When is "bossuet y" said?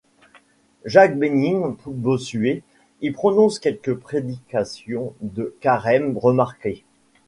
1.85-3.11